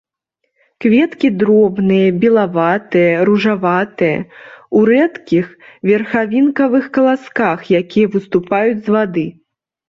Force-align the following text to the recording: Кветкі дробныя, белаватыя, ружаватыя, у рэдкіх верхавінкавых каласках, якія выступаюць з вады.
Кветкі 0.83 1.29
дробныя, 1.41 2.07
белаватыя, 2.23 3.11
ружаватыя, 3.29 4.17
у 4.79 4.81
рэдкіх 4.91 5.45
верхавінкавых 5.91 6.89
каласках, 6.97 7.71
якія 7.83 8.07
выступаюць 8.17 8.81
з 8.83 8.89
вады. 8.99 9.27